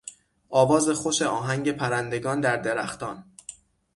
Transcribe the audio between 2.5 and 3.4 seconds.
درختان